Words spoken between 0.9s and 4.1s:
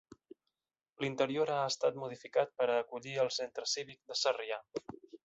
L'interior ha estat modificat per a acollir el Centre Cívic